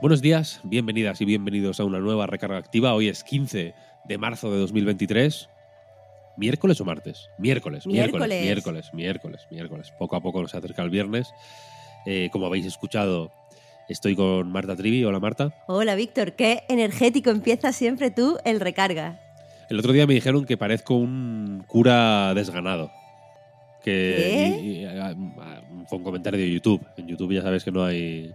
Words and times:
Buenos 0.00 0.22
días, 0.22 0.60
bienvenidas 0.64 1.20
y 1.20 1.24
bienvenidos 1.24 1.78
a 1.80 1.84
una 1.84 1.98
nueva 1.98 2.26
recarga 2.26 2.56
activa. 2.56 2.94
Hoy 2.94 3.08
es 3.08 3.22
15 3.22 3.74
de 4.04 4.18
marzo 4.18 4.50
de 4.50 4.58
2023. 4.58 5.48
¿Miércoles 6.36 6.80
o 6.80 6.84
martes? 6.84 7.28
Miércoles, 7.38 7.86
miércoles, 7.86 8.28
Miércoles. 8.28 8.42
miércoles, 8.44 8.90
miércoles, 8.94 9.46
miércoles. 9.50 9.92
Poco 9.98 10.16
a 10.16 10.22
poco 10.22 10.40
nos 10.40 10.54
acerca 10.54 10.82
el 10.82 10.90
viernes. 10.90 11.32
Eh, 12.06 12.30
como 12.32 12.46
habéis 12.46 12.64
escuchado, 12.64 13.30
estoy 13.90 14.16
con 14.16 14.50
Marta 14.50 14.74
Trivi. 14.74 15.04
Hola 15.04 15.20
Marta. 15.20 15.52
Hola 15.66 15.94
Víctor, 15.96 16.32
qué 16.32 16.62
energético 16.68 17.28
empieza 17.30 17.72
siempre 17.72 18.10
tú 18.10 18.38
el 18.44 18.60
recarga. 18.60 19.20
El 19.68 19.78
otro 19.78 19.92
día 19.92 20.06
me 20.06 20.14
dijeron 20.14 20.46
que 20.46 20.56
parezco 20.56 20.94
un 20.94 21.62
cura 21.66 22.32
desganado. 22.34 22.90
Que 23.84 24.14
¿Qué? 24.16 24.60
y- 24.62 24.84
y, 24.84 25.86
fue 25.88 25.98
un 25.98 26.04
comentario 26.04 26.40
de 26.40 26.50
YouTube. 26.50 26.86
En 26.96 27.06
YouTube 27.06 27.32
ya 27.34 27.42
sabes 27.42 27.64
que 27.64 27.70
no 27.70 27.84
hay 27.84 28.32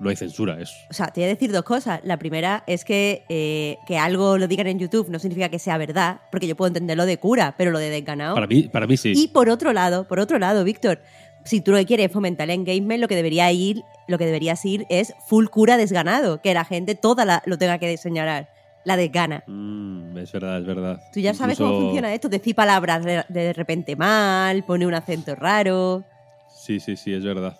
no 0.00 0.10
hay 0.10 0.16
censura. 0.16 0.60
Es 0.60 0.72
O 0.90 0.92
sea, 0.94 1.08
te 1.08 1.20
voy 1.20 1.24
a 1.26 1.28
decir 1.34 1.50
dos 1.52 1.62
cosas. 1.64 2.00
La 2.04 2.16
primera 2.18 2.62
es 2.66 2.84
que 2.84 3.24
eh, 3.28 3.78
que 3.86 3.98
algo 3.98 4.38
lo 4.38 4.46
digan 4.48 4.66
en 4.66 4.78
YouTube 4.78 5.08
no 5.10 5.18
significa 5.18 5.48
que 5.48 5.58
sea 5.58 5.76
verdad, 5.78 6.20
porque 6.30 6.46
yo 6.46 6.56
puedo 6.56 6.68
entenderlo 6.68 7.04
de 7.06 7.18
cura, 7.18 7.54
pero 7.58 7.70
lo 7.70 7.78
de 7.78 7.90
desganado. 7.90 8.34
para 8.34 8.46
mí 8.46 8.62
para 8.64 8.86
mí 8.86 8.96
sí. 8.96 9.12
Y 9.16 9.28
por 9.28 9.48
otro 9.48 9.72
lado, 9.72 10.06
por 10.06 10.20
otro 10.20 10.38
lado, 10.38 10.64
Víctor, 10.64 11.00
si 11.44 11.60
tú 11.60 11.70
lo 11.72 11.78
que 11.78 11.86
quieres 11.86 12.06
es 12.06 12.12
fomentar 12.12 12.48
el 12.50 12.54
engagement, 12.60 13.00
lo 13.00 13.08
que 13.08 13.16
debería 13.16 13.50
ir, 13.52 13.82
lo 14.06 14.18
que 14.18 14.26
deberías 14.26 14.64
ir 14.64 14.84
es 14.90 15.14
full 15.26 15.46
cura 15.46 15.76
desganado, 15.76 16.40
que 16.42 16.52
la 16.54 16.64
gente 16.64 16.94
toda 16.94 17.24
la- 17.24 17.42
lo 17.46 17.58
tenga 17.58 17.78
que 17.78 17.96
señalar. 17.96 18.48
La 18.84 18.96
desgana. 18.96 19.42
Mm, 19.46 20.16
es 20.16 20.32
verdad, 20.32 20.58
es 20.60 20.64
verdad. 20.66 21.00
Tú 21.12 21.20
ya 21.20 21.34
sabes 21.34 21.58
cómo 21.58 21.74
funciona 21.78 22.14
esto, 22.14 22.28
decir 22.28 22.54
palabras 22.54 23.04
de, 23.04 23.22
de 23.28 23.52
repente 23.52 23.96
mal, 23.96 24.62
pone 24.64 24.86
un 24.86 24.94
acento 24.94 25.34
raro. 25.34 26.04
Sí, 26.48 26.80
sí, 26.80 26.96
sí, 26.96 27.12
es 27.12 27.22
verdad. 27.24 27.58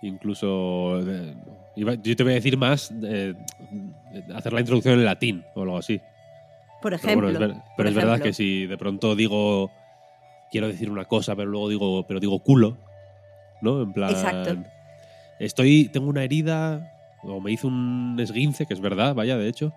Incluso. 0.00 1.00
eh, 1.00 1.34
yo 1.76 2.16
te 2.16 2.22
voy 2.22 2.32
a 2.32 2.36
decir 2.36 2.56
más. 2.56 2.92
eh, 3.02 3.34
hacer 4.34 4.52
la 4.52 4.60
introducción 4.60 4.98
en 4.98 5.04
latín 5.04 5.44
o 5.54 5.62
algo 5.62 5.78
así. 5.78 5.98
Por 6.82 6.92
Pero, 6.92 6.96
ejemplo. 6.96 7.28
bueno, 7.30 7.38
es, 7.38 7.38
ver- 7.38 7.56
por 7.56 7.76
pero 7.76 7.88
es 7.90 7.94
verdad 7.94 8.20
que 8.20 8.32
si 8.32 8.66
de 8.66 8.78
pronto 8.78 9.14
digo. 9.14 9.70
Quiero 10.50 10.66
decir 10.66 10.90
una 10.90 11.04
cosa, 11.04 11.36
pero 11.36 11.48
luego 11.50 11.68
digo. 11.68 12.06
Pero 12.06 12.18
digo 12.20 12.38
culo. 12.40 12.76
¿No? 13.62 13.82
En 13.82 13.92
plan. 13.92 14.10
Exacto. 14.10 14.56
Estoy. 15.38 15.88
Tengo 15.92 16.08
una 16.08 16.24
herida. 16.24 16.92
O 17.22 17.40
me 17.40 17.52
hizo 17.52 17.68
un 17.68 18.16
esguince, 18.18 18.64
que 18.66 18.72
es 18.72 18.80
verdad, 18.80 19.14
vaya, 19.14 19.36
de 19.36 19.46
hecho. 19.48 19.72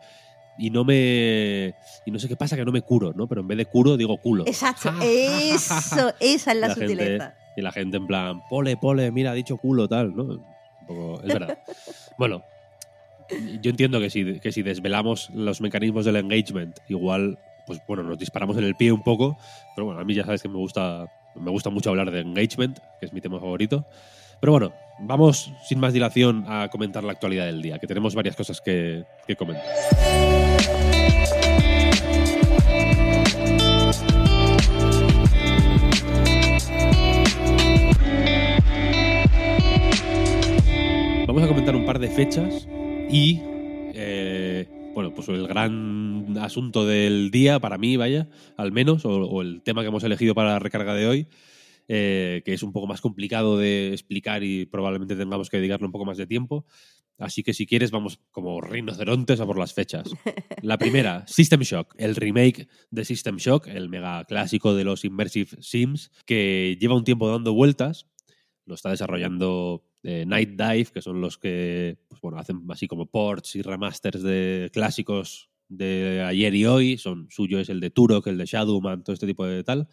Y 0.57 0.69
no 0.69 0.83
me. 0.85 1.73
Y 2.05 2.11
no 2.11 2.19
sé 2.19 2.28
qué 2.30 2.35
pasa, 2.38 2.55
que 2.55 2.63
no 2.63 2.72
me 2.72 2.81
curo, 2.81 3.11
¿no? 3.13 3.28
Pero 3.28 3.41
en 3.41 3.47
vez 3.47 3.57
de 3.57 3.66
curo, 3.66 3.97
digo 3.97 4.17
culo. 4.17 4.45
Exacto, 4.47 4.89
eso, 5.02 6.13
esa 6.22 6.52
es 6.52 6.57
la, 6.57 6.67
La 6.69 6.75
gente- 6.75 6.88
sutileza. 6.94 7.35
Y 7.57 7.61
la 7.61 7.72
gente 7.72 7.97
en 7.97 8.07
plan, 8.07 8.41
pole, 8.50 8.78
pole, 8.78 9.11
mira, 9.11 9.31
ha 9.31 9.33
dicho 9.35 9.57
culo, 9.57 9.88
tal, 9.89 10.16
¿no? 10.16 10.44
Un 10.84 10.88
poco, 10.88 11.22
es 11.23 11.34
verdad. 11.34 11.58
bueno, 12.17 12.44
yo 13.62 13.70
entiendo 13.70 14.00
que 14.00 14.09
si, 14.09 14.39
que 14.39 14.52
si 14.52 14.64
desvelamos 14.64 15.30
los 15.31 15.62
mecanismos 15.62 16.06
del 16.06 16.18
engagement, 16.18 16.78
igual, 16.88 17.40
pues 17.66 17.81
bueno, 17.88 18.03
nos 18.03 18.18
disparamos 18.18 18.57
en 18.57 18.66
el 18.66 18.75
pie 18.75 18.91
un 18.91 19.03
poco, 19.03 19.38
pero 19.75 19.85
bueno, 19.85 20.02
a 20.02 20.03
mí 20.03 20.13
ya 20.13 20.25
sabes 20.25 20.41
que 20.41 20.50
me 20.50 20.57
gusta, 20.57 21.12
me 21.35 21.52
gusta 21.52 21.69
mucho 21.69 21.90
hablar 21.90 22.12
de 22.12 22.22
engagement, 22.22 22.80
que 23.00 23.06
es 23.06 23.13
mi 23.13 23.22
tema 23.22 23.40
favorito. 23.40 23.85
Pero 24.40 24.52
bueno, 24.52 24.74
vamos 25.00 25.53
sin 25.66 25.80
más 25.80 25.94
dilación 25.94 26.44
a 26.47 26.68
comentar 26.69 27.03
la 27.03 27.13
actualidad 27.13 27.46
del 27.46 27.62
día, 27.62 27.80
que 27.80 27.88
tenemos 27.88 28.13
varias 28.13 28.36
cosas 28.36 28.59
que, 28.59 29.06
que 29.25 29.36
comentar. 29.36 29.63
Comentar 41.53 41.75
un 41.75 41.86
par 41.86 42.00
de 42.00 42.08
fechas 42.08 42.68
y, 43.12 43.40
eh, 43.94 44.68
bueno, 44.96 45.14
pues 45.14 45.30
el 45.30 45.47
gran 45.47 46.36
asunto 46.41 46.84
del 46.84 47.30
día, 47.30 47.59
para 47.59 47.78
mí, 47.78 47.96
vaya, 47.96 48.28
al 48.58 48.72
menos, 48.72 49.06
o, 49.06 49.12
o 49.12 49.44
el 49.44 49.62
tema 49.62 49.84
que 49.84 49.90
hemos 49.90 50.03
elegido 50.03 50.34
para 50.34 50.53
la 50.53 50.59
recarga 50.59 50.96
de 50.96 51.06
hoy, 51.06 51.28
eh, 51.88 52.42
que 52.44 52.53
es 52.53 52.63
un 52.63 52.74
poco 52.74 52.88
más 52.88 53.02
complicado 53.02 53.59
de 53.59 53.92
explicar 53.92 54.44
y 54.44 54.66
probablemente 54.66 55.16
tengamos 55.16 55.52
que 55.52 55.58
dedicarle 55.58 55.86
un 55.86 55.92
poco 55.92 56.06
más 56.06 56.18
de 56.18 56.25
tiempo. 56.25 56.66
Así 57.19 57.44
que 57.44 57.53
si 57.53 57.68
quieres, 57.68 57.92
vamos 57.92 58.19
como 58.31 58.59
rinocerontes 58.59 59.40
a 59.40 59.46
por 59.46 59.59
las 59.59 59.75
fechas. 59.75 60.09
La 60.63 60.80
primera, 60.80 61.24
System 61.28 61.62
Shock, 61.62 61.94
el 62.00 62.16
remake 62.16 62.68
de 62.90 63.06
System 63.06 63.36
Shock, 63.36 63.68
el 63.68 63.90
mega 63.90 64.25
clásico 64.25 64.74
de 64.74 64.86
los 64.86 65.06
Immersive 65.06 65.62
Sims, 65.62 66.09
que 66.25 66.80
lleva 66.80 66.96
un 66.96 67.03
tiempo 67.03 67.30
dando 67.30 67.53
vueltas. 67.53 68.08
Lo 68.66 68.74
está 68.74 68.90
desarrollando 68.90 69.84
eh, 70.03 70.25
Night 70.28 70.52
Dive, 70.52 70.88
que 70.94 71.02
son 71.02 71.22
los 71.22 71.38
que 71.38 71.97
pues, 72.08 72.22
bueno, 72.22 72.38
hacen 72.38 72.62
así 72.69 72.88
como 72.88 73.06
ports 73.06 73.56
y 73.56 73.62
remasters 73.62 74.22
de 74.22 74.69
clásicos 74.74 75.50
de 75.69 76.22
ayer 76.25 76.53
y 76.56 76.66
hoy. 76.66 76.97
Son, 76.97 77.28
suyo 77.30 77.59
es 77.59 77.69
el 77.69 77.80
de 77.80 77.90
Turok, 77.90 78.28
el 78.28 78.38
de 78.38 78.46
Shadowman, 78.46 79.03
todo 79.03 79.13
este 79.13 79.28
tipo 79.28 79.46
de 79.46 79.63
tal. 79.63 79.88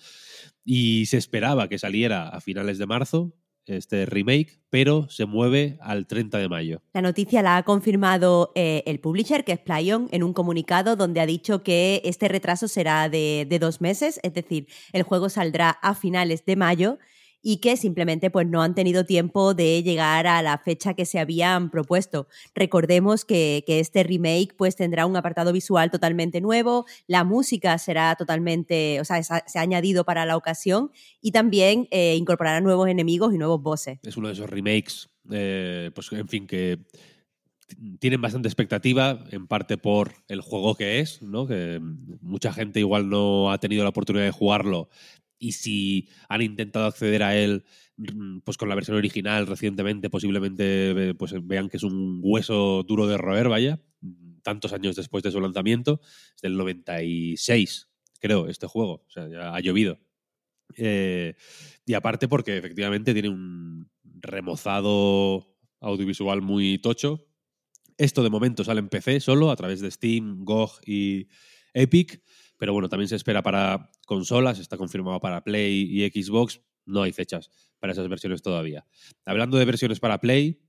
Y 0.65 1.07
se 1.07 1.17
esperaba 1.17 1.69
que 1.69 1.79
saliera 1.79 2.29
a 2.29 2.41
finales 2.41 2.79
de 2.79 2.87
marzo 2.87 3.33
este 3.67 4.07
remake, 4.07 4.61
pero 4.69 5.09
se 5.09 5.27
mueve 5.27 5.79
al 5.81 6.07
30 6.07 6.39
de 6.39 6.49
mayo. 6.49 6.83
La 6.93 7.03
noticia 7.03 7.43
la 7.43 7.57
ha 7.57 7.63
confirmado 7.63 8.53
eh, 8.55 8.83
el 8.87 9.01
publisher, 9.01 9.45
que 9.45 9.53
es 9.53 9.61
Playon, 9.61 10.09
en 10.11 10.23
un 10.23 10.33
comunicado 10.33 10.97
donde 10.97 11.21
ha 11.21 11.27
dicho 11.27 11.63
que 11.63 12.03
este 12.05 12.29
retraso 12.29 12.69
será 12.69 13.09
de, 13.09 13.47
de 13.49 13.59
dos 13.59 13.81
meses, 13.81 14.19
es 14.23 14.35
decir, 14.35 14.67
el 14.93 15.03
juego 15.03 15.29
saldrá 15.29 15.71
a 15.71 15.95
finales 15.95 16.45
de 16.45 16.57
mayo 16.57 16.99
y 17.43 17.59
que 17.59 17.77
simplemente 17.77 18.31
pues, 18.31 18.47
no 18.47 18.63
han 18.63 18.75
tenido 18.75 19.05
tiempo 19.05 19.55
de 19.55 19.83
llegar 19.83 20.27
a 20.27 20.43
la 20.43 20.59
fecha 20.59 20.95
que 20.95 21.07
se 21.07 21.19
habían 21.19 21.71
propuesto. 21.71 22.29
Recordemos 22.55 23.25
que, 23.25 23.65
que 23.67 23.81
este 23.81 24.03
remake 24.03 24.55
pues, 24.57 24.77
tendrá 24.77 25.07
un 25.07 25.17
apartado 25.17 25.53
visual 25.53 25.91
totalmente 25.91 26.41
nuevo, 26.41 26.87
la 27.07 27.25
música 27.25 27.77
será 27.79 28.15
totalmente, 28.17 29.01
o 29.01 29.05
sea, 29.05 29.23
se 29.23 29.59
ha- 29.59 29.63
añadido 29.63 30.05
para 30.05 30.27
la 30.27 30.37
ocasión 30.37 30.91
y 31.21 31.33
también 31.33 31.89
eh, 31.91 32.17
incorporará 32.17 32.61
nuevos 32.61 32.89
enemigos 32.89 33.35
y 33.35 33.39
nuevos 33.39 33.63
bosses. 33.63 33.99
Es 34.03 34.17
uno 34.17 34.29
de 34.29 34.35
esos 34.35 34.49
remakes, 34.51 35.09
eh, 35.31 35.91
pues 35.95 36.13
en 36.13 36.29
fin, 36.29 36.47
que 36.47 36.79
tienen 38.01 38.21
bastante 38.21 38.49
expectativa, 38.49 39.25
en 39.31 39.47
parte 39.47 39.79
por 39.79 40.13
el 40.29 40.41
juego 40.41 40.75
que 40.75 40.99
es, 40.99 41.23
¿no? 41.23 41.47
Que 41.47 41.79
mucha 42.21 42.53
gente 42.53 42.81
igual 42.81 43.09
no 43.09 43.53
ha 43.53 43.59
tenido 43.59 43.85
la 43.85 43.91
oportunidad 43.91 44.25
de 44.25 44.33
jugarlo 44.33 44.89
y 45.41 45.53
si 45.53 46.09
han 46.29 46.43
intentado 46.43 46.85
acceder 46.85 47.25
a 47.25 47.37
él 47.37 47.65
mm, 47.97 48.41
pues 48.41 48.57
con 48.57 48.69
la 48.69 48.77
versión 48.77 48.97
original 48.97 49.47
recientemente 49.49 50.11
posiblemente 50.11 50.91
eh, 50.91 51.15
pues 51.15 51.35
vean 51.43 51.69
que 51.69 51.79
es 51.79 51.83
un 51.83 52.21
hueso 52.23 52.85
duro 52.85 53.09
de 53.09 53.17
roer, 53.17 53.49
vaya, 53.49 53.81
mm, 54.03 54.43
tantos 54.43 54.73
años 54.73 54.95
después 54.95 55.25
de 55.25 55.33
su 55.33 55.41
lanzamiento, 55.41 56.01
es 56.37 56.43
del 56.43 56.57
96, 56.57 57.89
creo, 58.21 58.47
este 58.47 58.67
juego, 58.67 59.05
o 59.07 59.11
sea, 59.11 59.29
ya 59.29 59.55
ha 59.55 59.61
llovido. 59.61 59.99
Eh, 60.77 61.35
y 61.85 61.95
aparte 61.95 62.29
porque 62.29 62.57
efectivamente 62.57 63.13
tiene 63.13 63.29
un 63.29 63.91
remozado 64.05 65.57
audiovisual 65.81 66.43
muy 66.43 66.79
tocho. 66.79 67.27
Esto 67.97 68.23
de 68.23 68.31
momento 68.31 68.63
sale 68.65 68.81
en 68.81 68.89
PC 68.89 69.21
solo 69.21 69.51
a 69.51 69.57
través 69.57 69.81
de 69.81 69.91
Steam, 69.91 70.45
GOG 70.45 70.81
y 70.87 71.29
Epic, 71.75 72.23
pero 72.57 72.73
bueno, 72.73 72.89
también 72.89 73.09
se 73.09 73.17
espera 73.17 73.43
para 73.43 73.91
consolas, 74.11 74.59
está 74.59 74.77
confirmado 74.77 75.21
para 75.21 75.45
Play 75.45 75.89
y 75.89 76.11
Xbox, 76.11 76.61
no 76.85 77.03
hay 77.03 77.13
fechas 77.13 77.49
para 77.79 77.93
esas 77.93 78.09
versiones 78.09 78.43
todavía. 78.43 78.85
Hablando 79.25 79.57
de 79.57 79.65
versiones 79.65 80.01
para 80.01 80.19
Play, 80.19 80.61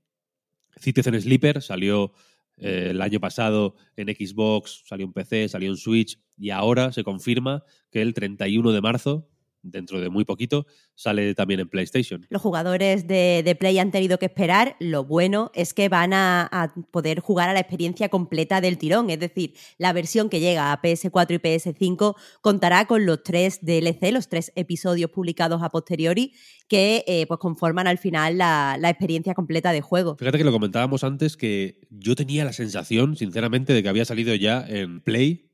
Citizen 0.76 1.20
Sleeper 1.20 1.60
salió 1.60 2.12
eh, 2.56 2.90
el 2.90 3.02
año 3.02 3.18
pasado 3.18 3.74
en 3.96 4.06
Xbox, 4.14 4.84
salió 4.86 5.06
en 5.06 5.12
PC, 5.12 5.48
salió 5.48 5.70
en 5.70 5.76
Switch 5.76 6.20
y 6.36 6.50
ahora 6.50 6.92
se 6.92 7.02
confirma 7.02 7.64
que 7.90 8.00
el 8.00 8.14
31 8.14 8.70
de 8.70 8.80
marzo 8.80 9.28
dentro 9.62 10.00
de 10.00 10.10
muy 10.10 10.24
poquito, 10.24 10.66
sale 10.94 11.34
también 11.34 11.60
en 11.60 11.68
PlayStation. 11.68 12.26
Los 12.28 12.42
jugadores 12.42 13.06
de, 13.06 13.42
de 13.44 13.54
Play 13.54 13.78
han 13.78 13.90
tenido 13.90 14.18
que 14.18 14.26
esperar. 14.26 14.76
Lo 14.80 15.04
bueno 15.04 15.50
es 15.54 15.74
que 15.74 15.88
van 15.88 16.12
a, 16.12 16.48
a, 16.50 16.74
poder 16.90 17.20
jugar 17.20 17.48
a 17.48 17.52
la 17.52 17.60
experiencia 17.60 18.08
completa 18.08 18.60
del 18.60 18.78
tirón. 18.78 19.10
Es 19.10 19.20
decir, 19.20 19.54
la 19.78 19.92
versión 19.92 20.28
que 20.28 20.40
llega 20.40 20.72
a 20.72 20.82
PS4 20.82 21.34
y 21.34 21.38
PS5 21.38 22.16
contará 22.40 22.86
con 22.86 23.06
los 23.06 23.22
tres 23.22 23.60
DLC, 23.62 24.12
los 24.12 24.28
tres 24.28 24.52
episodios 24.54 25.10
publicados 25.10 25.62
a 25.62 25.70
posteriori, 25.70 26.32
que 26.68 27.04
eh, 27.06 27.26
pues 27.26 27.38
conforman 27.38 27.86
al 27.86 27.98
final 27.98 28.38
la, 28.38 28.76
la, 28.78 28.90
experiencia 28.90 29.34
completa 29.34 29.72
de 29.72 29.80
juego. 29.80 30.16
Fíjate 30.16 30.38
que 30.38 30.44
lo 30.44 30.52
comentábamos 30.52 31.04
antes 31.04 31.36
que 31.36 31.80
yo 31.90 32.14
tenía 32.14 32.44
la 32.44 32.52
sensación, 32.52 33.16
sinceramente, 33.16 33.72
de 33.72 33.82
que 33.82 33.88
había 33.88 34.04
salido 34.04 34.34
ya 34.34 34.64
en 34.66 35.00
Play 35.00 35.51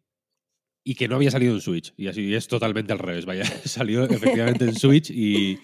y 0.85 0.95
que 0.95 1.09
no 1.09 1.17
había 1.17 1.31
salido 1.31 1.55
en 1.55 1.61
Switch. 1.61 1.93
Y 1.97 2.09
así 2.09 2.35
es 2.35 2.49
totalmente 2.49 2.93
al 2.93 2.99
revés. 2.99 3.27
Vaya, 3.27 3.45
salió 3.65 4.05
efectivamente 4.05 4.65
en 4.65 4.75
Switch 4.75 5.11
y, 5.11 5.59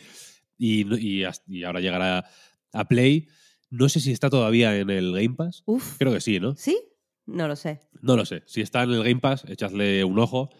y, 0.59 0.83
y, 0.97 1.25
y, 1.49 1.65
ahora 1.65 1.81
llegará 1.81 2.25
a 2.73 2.89
Play. 2.89 3.29
No 3.71 3.89
sé 3.89 4.01
si 4.01 4.13
está 4.13 4.31
todavía 4.31 4.77
en 4.79 4.91
el 4.91 5.13
Game 5.13 5.35
Pass. 5.35 5.63
Uf. 5.67 5.97
Creo 5.99 6.13
que 6.13 6.21
sí, 6.21 6.41
¿no? 6.41 6.55
¿Sí? 6.57 6.79
No 7.27 7.49
lo 7.49 7.57
sé. 7.57 7.81
No 8.03 8.17
lo 8.17 8.25
sé. 8.25 8.43
Si 8.47 8.61
está 8.61 8.83
en 8.83 8.91
el 8.91 9.03
Game 9.03 9.21
Pass, 9.21 9.45
echadle 9.49 10.05
un 10.05 10.19
ojo. 10.19 10.51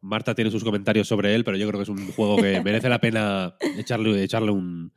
Marta 0.00 0.34
tiene 0.34 0.50
sus 0.50 0.64
comentarios 0.64 1.08
sobre 1.08 1.34
él, 1.34 1.44
pero 1.44 1.56
yo 1.56 1.66
creo 1.66 1.78
que 1.78 1.84
es 1.84 1.88
un 1.88 2.12
juego 2.12 2.36
que 2.36 2.60
merece 2.64 2.88
la 2.88 3.00
pena 3.00 3.56
echarle, 3.78 4.22
echarle 4.22 4.50
un, 4.50 4.92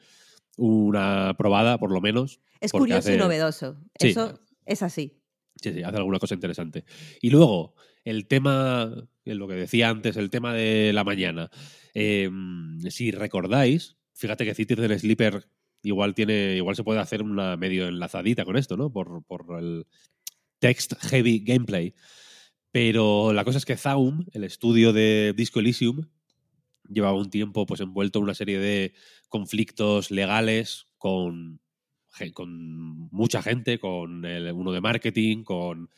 una 0.57 1.33
probada, 1.37 1.77
por 1.77 1.91
lo 1.91 2.01
menos. 2.01 2.41
Es 2.59 2.71
curioso 2.71 2.99
hace... 2.99 3.15
y 3.15 3.17
novedoso. 3.17 3.79
Sí. 3.99 4.09
Eso 4.09 4.41
es 4.65 4.83
así. 4.83 5.21
Sí, 5.55 5.73
sí, 5.73 5.83
hace 5.83 5.97
alguna 5.97 6.19
cosa 6.19 6.35
interesante. 6.35 6.83
Y 7.21 7.29
luego, 7.29 7.75
el 8.09 8.25
tema, 8.27 8.89
lo 9.25 9.47
que 9.47 9.55
decía 9.55 9.89
antes, 9.89 10.15
el 10.15 10.29
tema 10.29 10.53
de 10.53 10.93
la 10.93 11.03
mañana. 11.03 11.49
Eh, 11.93 12.29
si 12.89 13.11
recordáis, 13.11 13.97
fíjate 14.13 14.45
que 14.45 14.55
Cities 14.55 14.79
del 14.79 14.97
Sleeper 14.97 15.49
igual 15.83 16.15
tiene, 16.15 16.55
igual 16.55 16.75
se 16.75 16.83
puede 16.83 17.01
hacer 17.01 17.21
una 17.21 17.57
medio 17.57 17.87
enlazadita 17.87 18.45
con 18.45 18.55
esto, 18.55 18.77
¿no? 18.77 18.91
Por, 18.91 19.23
por 19.25 19.59
el 19.59 19.85
text 20.59 20.93
heavy 21.01 21.39
gameplay. 21.39 21.93
Pero 22.71 23.33
la 23.33 23.43
cosa 23.43 23.57
es 23.57 23.65
que 23.65 23.75
Zaum, 23.75 24.25
el 24.31 24.45
estudio 24.45 24.93
de 24.93 25.33
Disco 25.35 25.59
Elysium, 25.59 26.07
llevaba 26.89 27.17
un 27.17 27.29
tiempo 27.29 27.65
pues 27.65 27.81
envuelto 27.81 28.19
en 28.19 28.23
una 28.23 28.35
serie 28.35 28.59
de 28.59 28.93
conflictos 29.27 30.11
legales 30.11 30.87
con, 30.97 31.59
con 32.33 33.09
mucha 33.11 33.41
gente, 33.41 33.79
con 33.79 34.23
el, 34.23 34.51
uno 34.53 34.71
de 34.71 34.81
marketing, 34.81 35.43
con 35.43 35.89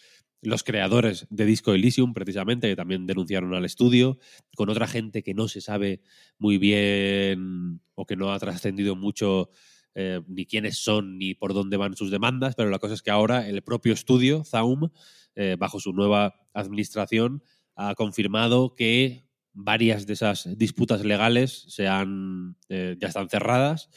los 0.41 0.63
creadores 0.63 1.27
de 1.29 1.45
Disco 1.45 1.73
Elysium, 1.73 2.13
precisamente, 2.13 2.69
que 2.69 2.75
también 2.75 3.05
denunciaron 3.05 3.53
al 3.53 3.65
estudio, 3.65 4.17
con 4.55 4.69
otra 4.69 4.87
gente 4.87 5.23
que 5.23 5.33
no 5.33 5.47
se 5.47 5.61
sabe 5.61 6.01
muy 6.37 6.57
bien 6.57 7.81
o 7.95 8.05
que 8.05 8.15
no 8.15 8.31
ha 8.31 8.39
trascendido 8.39 8.95
mucho 8.95 9.49
eh, 9.95 10.21
ni 10.27 10.45
quiénes 10.45 10.77
son 10.77 11.17
ni 11.17 11.33
por 11.33 11.53
dónde 11.53 11.77
van 11.77 11.95
sus 11.95 12.11
demandas, 12.11 12.55
pero 12.55 12.69
la 12.69 12.79
cosa 12.79 12.93
es 12.93 13.01
que 13.01 13.11
ahora 13.11 13.47
el 13.47 13.61
propio 13.63 13.93
estudio, 13.93 14.43
Zaum, 14.43 14.89
eh, 15.35 15.55
bajo 15.59 15.79
su 15.79 15.93
nueva 15.93 16.35
administración, 16.53 17.43
ha 17.75 17.95
confirmado 17.95 18.75
que 18.75 19.25
varias 19.53 20.05
de 20.05 20.13
esas 20.13 20.57
disputas 20.57 21.03
legales 21.03 21.65
se 21.67 21.87
han, 21.87 22.55
eh, 22.69 22.95
ya 22.99 23.07
están 23.07 23.29
cerradas 23.29 23.89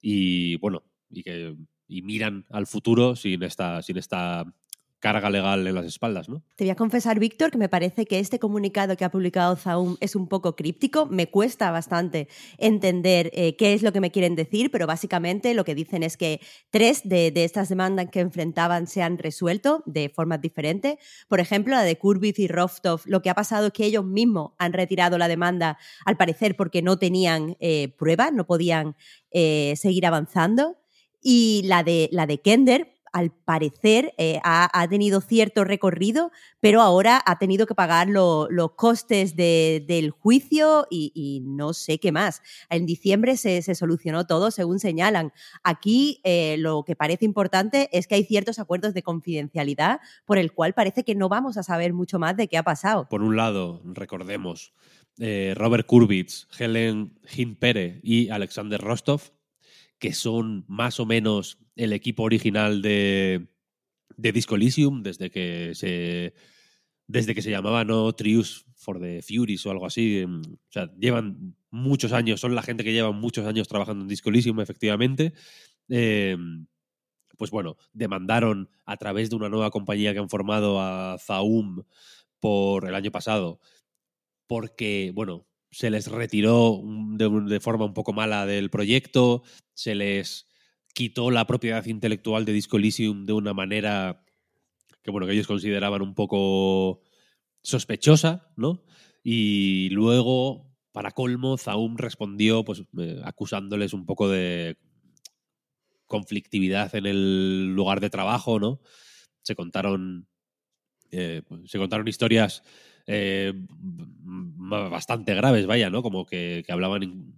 y 0.00 0.56
bueno, 0.56 0.84
y 1.10 1.22
que 1.22 1.56
y 1.88 2.02
miran 2.02 2.46
al 2.50 2.68
futuro 2.68 3.16
sin 3.16 3.42
esta, 3.42 3.82
sin 3.82 3.98
esta 3.98 4.44
carga 5.00 5.30
legal 5.30 5.66
en 5.66 5.74
las 5.74 5.86
espaldas, 5.86 6.28
¿no? 6.28 6.42
Te 6.56 6.64
voy 6.64 6.70
a 6.70 6.76
confesar, 6.76 7.18
Víctor, 7.18 7.50
que 7.50 7.58
me 7.58 7.70
parece 7.70 8.04
que 8.04 8.18
este 8.18 8.38
comunicado 8.38 8.96
que 8.96 9.04
ha 9.04 9.10
publicado 9.10 9.56
Zaum 9.56 9.96
es 10.00 10.14
un 10.14 10.28
poco 10.28 10.54
críptico. 10.54 11.06
Me 11.06 11.28
cuesta 11.28 11.70
bastante 11.70 12.28
entender 12.58 13.30
eh, 13.32 13.56
qué 13.56 13.72
es 13.72 13.82
lo 13.82 13.92
que 13.92 14.00
me 14.00 14.10
quieren 14.10 14.36
decir, 14.36 14.70
pero 14.70 14.86
básicamente 14.86 15.54
lo 15.54 15.64
que 15.64 15.74
dicen 15.74 16.02
es 16.02 16.18
que 16.18 16.40
tres 16.70 17.00
de, 17.04 17.32
estas 17.34 17.70
demandas 17.70 18.08
que 18.12 18.20
enfrentaban 18.20 18.86
se 18.86 19.02
han 19.02 19.16
resuelto 19.16 19.82
de 19.86 20.10
formas 20.10 20.42
diferentes. 20.42 20.98
Por 21.28 21.40
ejemplo, 21.40 21.74
la 21.74 21.82
de 21.82 21.96
Kurbitz 21.96 22.38
y 22.38 22.46
Rostov, 22.46 23.00
lo 23.06 23.22
que 23.22 23.30
ha 23.30 23.34
pasado 23.34 23.68
es 23.68 23.72
que 23.72 23.86
ellos 23.86 24.04
mismos 24.04 24.52
han 24.58 24.74
retirado 24.74 25.16
la 25.16 25.28
demanda, 25.28 25.78
al 26.04 26.18
parecer, 26.18 26.56
porque 26.56 26.82
no 26.82 26.98
tenían 26.98 27.56
eh, 27.60 27.88
pruebas, 27.96 28.34
no 28.34 28.46
podían 28.46 28.96
eh, 29.30 29.74
seguir 29.76 30.04
avanzando. 30.06 30.76
Y 31.22 31.62
la 31.64 31.82
de, 31.82 32.08
la 32.12 32.26
de 32.26 32.40
Kender, 32.40 32.99
al 33.12 33.30
parecer 33.30 34.14
eh, 34.18 34.40
ha, 34.44 34.68
ha, 34.72 34.88
tenido 34.88 35.20
cierto 35.20 35.64
recorrido, 35.64 36.30
pero 36.60 36.80
ahora 36.80 37.22
ha 37.24 37.38
tenido 37.38 37.66
que 37.66 37.74
pagar 37.74 38.08
lo, 38.08 38.48
los 38.50 38.72
costes 38.72 39.36
de, 39.36 39.84
del 39.86 40.10
juicio 40.10 40.86
y, 40.90 41.42
no 41.44 41.72
sé 41.72 41.98
qué 41.98 42.12
más. 42.12 42.42
En 42.68 42.86
diciembre 42.86 43.36
se, 43.36 43.62
se 43.62 43.74
solucionó 43.74 44.26
todo, 44.26 44.50
según 44.50 44.78
señalan. 44.78 45.32
Aquí 45.62 46.20
eh, 46.24 46.56
lo 46.58 46.84
que 46.84 46.96
parece 46.96 47.24
importante 47.24 47.88
es 47.92 48.06
que 48.06 48.14
hay 48.14 48.24
ciertos 48.24 48.58
acuerdos 48.58 48.94
de 48.94 49.02
confidencialidad 49.02 50.00
por 50.24 50.38
el 50.38 50.52
cual 50.52 50.74
parece 50.74 51.04
que 51.04 51.14
no 51.14 51.28
vamos 51.28 51.56
a 51.56 51.62
saber 51.62 51.92
mucho 51.92 52.18
más 52.18 52.36
de 52.36 52.48
qué 52.48 52.56
ha 52.56 52.62
pasado. 52.62 53.08
Por 53.08 53.22
un 53.22 53.36
lado, 53.36 53.82
recordemos, 53.84 54.72
eh, 55.18 55.54
Robert 55.56 55.86
Kurbitz, 55.86 56.48
Helen 56.58 57.18
Hinpere 57.34 58.00
y 58.02 58.30
Alexander 58.30 58.80
Rostov 58.80 59.32
que 60.00 60.12
son 60.14 60.64
más 60.66 60.98
o 60.98 61.06
menos 61.06 61.58
el 61.76 61.92
equipo 61.92 62.24
original 62.24 62.82
de, 62.82 63.46
de 64.16 64.32
Disco 64.32 64.56
Elysium, 64.56 65.02
desde 65.02 65.30
que 65.30 65.74
se, 65.74 66.34
desde 67.06 67.34
que 67.34 67.42
se 67.42 67.50
llamaba 67.50 67.84
no 67.84 68.12
Trius 68.14 68.66
for 68.74 68.98
the 68.98 69.22
Furies 69.22 69.64
o 69.66 69.70
algo 69.70 69.86
así. 69.86 70.24
O 70.24 70.70
sea, 70.70 70.90
llevan 70.98 71.54
muchos 71.70 72.12
años, 72.12 72.40
son 72.40 72.54
la 72.54 72.62
gente 72.62 72.82
que 72.82 72.92
lleva 72.92 73.12
muchos 73.12 73.46
años 73.46 73.68
trabajando 73.68 74.02
en 74.02 74.08
Disco 74.08 74.30
Elysium, 74.30 74.58
efectivamente. 74.60 75.34
Eh, 75.90 76.36
pues 77.36 77.50
bueno, 77.50 77.76
demandaron 77.92 78.70
a 78.86 78.96
través 78.96 79.28
de 79.28 79.36
una 79.36 79.48
nueva 79.50 79.70
compañía 79.70 80.12
que 80.12 80.18
han 80.18 80.30
formado 80.30 80.80
a 80.80 81.18
Zaum 81.18 81.84
por 82.38 82.88
el 82.88 82.94
año 82.94 83.10
pasado, 83.10 83.60
porque, 84.46 85.12
bueno, 85.14 85.46
se 85.70 85.90
les 85.90 86.08
retiró 86.08 86.82
de, 86.84 87.60
forma 87.60 87.84
un 87.84 87.94
poco 87.94 88.12
mala 88.12 88.46
del 88.46 88.70
proyecto, 88.70 89.42
se 89.74 89.94
les 89.94 90.48
quitó 90.94 91.30
la 91.30 91.46
propiedad 91.46 91.84
intelectual 91.86 92.44
de 92.44 92.52
Disco 92.52 92.76
Elysium 92.76 93.24
de 93.24 93.32
una 93.32 93.54
manera 93.54 94.24
que, 95.02 95.10
bueno, 95.10 95.26
que 95.26 95.32
ellos 95.32 95.46
consideraban 95.46 96.02
un 96.02 96.14
poco 96.14 97.02
sospechosa, 97.62 98.52
¿no? 98.56 98.84
Y 99.22 99.90
luego, 99.90 100.74
para 100.92 101.12
colmo, 101.12 101.56
Zaum 101.56 101.96
respondió 101.96 102.64
pues, 102.64 102.82
eh, 102.98 103.20
acusándoles 103.24 103.92
un 103.92 104.06
poco 104.06 104.28
de 104.28 104.76
conflictividad 106.06 106.94
en 106.96 107.06
el 107.06 107.74
lugar 107.74 108.00
de 108.00 108.10
trabajo, 108.10 108.58
¿no? 108.58 108.80
Se 109.42 109.54
contaron, 109.54 110.26
eh, 111.12 111.42
se 111.66 111.78
contaron 111.78 112.08
historias 112.08 112.64
eh, 113.06 113.52
bastante 114.90 115.34
graves, 115.34 115.66
vaya, 115.66 115.90
¿no? 115.90 116.02
Como 116.02 116.26
que, 116.26 116.62
que 116.66 116.72
hablaban. 116.72 117.34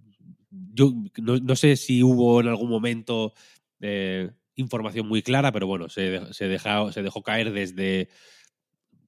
Yo 0.49 0.93
no, 1.17 1.37
no, 1.37 1.55
sé 1.55 1.75
si 1.75 2.03
hubo 2.03 2.41
en 2.41 2.47
algún 2.47 2.69
momento 2.69 3.33
eh, 3.81 4.31
información 4.55 5.07
muy 5.07 5.21
clara, 5.21 5.51
pero 5.51 5.67
bueno, 5.67 5.89
se, 5.89 6.33
se, 6.33 6.47
dejó, 6.47 6.91
se 6.91 7.03
dejó 7.03 7.23
caer 7.23 7.51
desde 7.51 8.09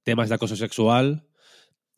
temas 0.04 0.30
de 0.30 0.36
acoso 0.36 0.56
sexual 0.56 1.28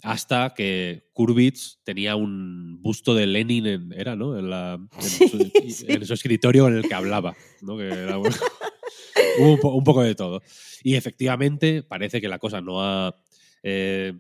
hasta 0.04 0.54
que 0.54 1.10
Kurbitz 1.14 1.80
tenía 1.84 2.16
un 2.16 2.82
busto 2.82 3.16
de 3.16 3.26
Lenin, 3.26 3.66
en, 3.66 3.94
era, 3.94 4.16
¿no? 4.16 4.38
En, 4.38 4.50
la, 4.50 4.74
en, 4.74 5.02
su, 5.30 5.52
sí. 5.70 5.86
en, 5.88 6.06
su, 6.06 6.14
escritorio 6.14 6.68
en 6.68 6.78
el 6.78 6.88
que 6.88 6.94
hablaba, 6.94 7.36
¿no? 7.62 7.78
Que 7.78 7.88
era, 7.88 8.18
bueno, 8.18 8.36
hubo 9.40 9.54
un, 9.54 9.60
po 9.60 9.70
un, 9.74 9.84
poco 9.84 10.04
de 10.04 10.16
todo. 10.16 10.42
Y 10.84 10.96
efectivamente 10.96 11.84
parece 11.84 12.22
que 12.22 12.28
la 12.28 12.40
cosa 12.40 12.62
no 12.62 12.84
ha 12.84 13.16
eh, 13.64 14.14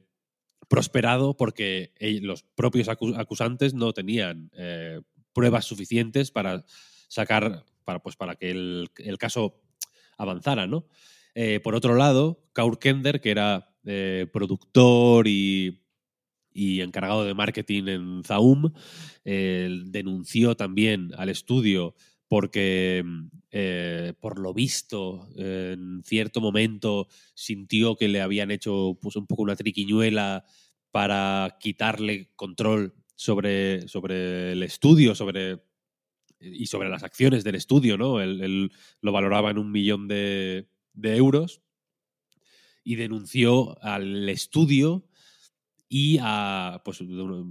prosperado 0.67 1.35
porque 1.35 1.93
los 2.21 2.43
propios 2.55 2.87
acusantes 2.89 3.73
no 3.73 3.93
tenían 3.93 4.49
eh, 4.53 5.01
pruebas 5.33 5.65
suficientes 5.65 6.31
para 6.31 6.65
sacar, 7.07 7.65
para, 7.85 7.99
pues 7.99 8.15
para 8.15 8.35
que 8.35 8.51
el, 8.51 8.89
el 8.97 9.17
caso 9.17 9.61
avanzara, 10.17 10.67
¿no? 10.67 10.87
Eh, 11.35 11.59
por 11.59 11.75
otro 11.75 11.95
lado, 11.95 12.43
Kaur 12.53 12.79
Kender, 12.79 13.21
que 13.21 13.31
era 13.31 13.75
eh, 13.85 14.27
productor 14.33 15.27
y, 15.27 15.83
y, 16.51 16.81
encargado 16.81 17.23
de 17.23 17.35
marketing 17.35 17.83
en 17.87 18.23
Zaum, 18.23 18.73
denunció 19.23 20.55
también 20.55 21.11
al 21.17 21.29
estudio 21.29 21.95
porque 22.27 23.03
eh, 23.51 24.13
por 24.19 24.39
lo 24.39 24.53
visto 24.53 25.29
en 25.35 26.01
cierto 26.03 26.41
momento 26.41 27.07
sintió 27.33 27.95
que 27.95 28.07
le 28.07 28.21
habían 28.21 28.51
hecho 28.51 28.97
pues, 29.01 29.15
un 29.15 29.27
poco 29.27 29.43
una 29.43 29.55
triquiñuela 29.55 30.45
para 30.91 31.57
quitarle 31.59 32.31
control 32.35 32.93
sobre, 33.15 33.87
sobre 33.87 34.51
el 34.51 34.63
estudio 34.63 35.15
sobre, 35.15 35.63
y 36.39 36.67
sobre 36.67 36.89
las 36.89 37.03
acciones 37.03 37.43
del 37.43 37.55
estudio, 37.55 37.97
¿no? 37.97 38.21
Él, 38.21 38.41
él 38.41 38.71
lo 39.01 39.11
valoraba 39.11 39.51
en 39.51 39.57
un 39.57 39.71
millón 39.71 40.07
de, 40.07 40.69
de 40.93 41.15
euros 41.15 41.61
y 42.83 42.95
denunció 42.95 43.81
al 43.83 44.29
estudio 44.29 45.07
y 45.89 46.19
a, 46.21 46.81
pues, 46.83 47.01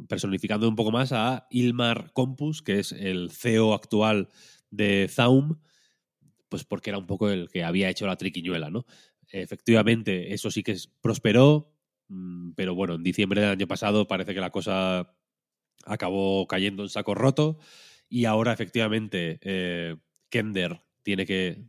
personificando 0.09 0.68
un 0.68 0.76
poco 0.76 0.90
más 0.90 1.12
a 1.12 1.47
Ilmar 1.50 2.12
Compus, 2.12 2.62
que 2.62 2.78
es 2.78 2.92
el 2.92 3.30
CEO 3.30 3.73
actual 3.73 4.28
de 4.70 5.08
Zaum, 5.11 5.58
pues 6.49 6.64
porque 6.64 6.90
era 6.90 6.99
un 6.99 7.06
poco 7.06 7.30
el 7.30 7.49
que 7.49 7.64
había 7.64 7.90
hecho 7.90 8.06
la 8.06 8.16
triquiñuela, 8.16 8.70
¿no? 8.70 8.87
Efectivamente, 9.28 10.32
eso 10.32 10.50
sí 10.50 10.62
que 10.62 10.76
prosperó, 11.00 11.73
mm, 12.08 12.52
pero 12.52 12.75
bueno, 12.75 12.94
en 12.94 13.02
diciembre 13.02 13.40
del 13.40 13.50
año 13.50 13.66
pasado 13.66 14.06
parece 14.06 14.35
que 14.35 14.40
la 14.40 14.50
cosa 14.50 15.14
acabó 15.85 16.46
cayendo 16.46 16.82
en 16.82 16.88
saco 16.88 17.14
roto 17.14 17.58
y 18.08 18.25
ahora 18.25 18.52
efectivamente 18.52 19.38
eh, 19.42 19.96
Kender 20.28 20.80
tiene 21.02 21.26
que 21.26 21.64